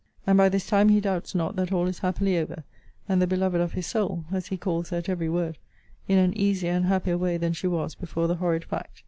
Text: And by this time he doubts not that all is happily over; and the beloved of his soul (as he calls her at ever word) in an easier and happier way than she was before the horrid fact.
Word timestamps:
And 0.25 0.35
by 0.35 0.49
this 0.49 0.65
time 0.65 0.89
he 0.89 0.99
doubts 0.99 1.35
not 1.35 1.55
that 1.57 1.71
all 1.71 1.85
is 1.85 1.99
happily 1.99 2.35
over; 2.35 2.63
and 3.07 3.21
the 3.21 3.27
beloved 3.27 3.61
of 3.61 3.73
his 3.73 3.85
soul 3.85 4.25
(as 4.31 4.47
he 4.47 4.57
calls 4.57 4.89
her 4.89 4.97
at 4.97 5.09
ever 5.09 5.31
word) 5.31 5.59
in 6.07 6.17
an 6.17 6.35
easier 6.35 6.71
and 6.73 6.85
happier 6.85 7.19
way 7.19 7.37
than 7.37 7.53
she 7.53 7.67
was 7.67 7.93
before 7.93 8.25
the 8.25 8.37
horrid 8.37 8.63
fact. 8.65 8.99